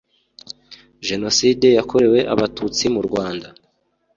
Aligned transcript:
genoside 1.07 1.67
yakorewe 1.77 2.19
Abatutsi 2.33 2.83
murwanda 2.95 3.47